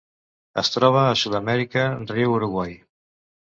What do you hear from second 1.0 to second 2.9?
a Sud-amèrica: riu Uruguai.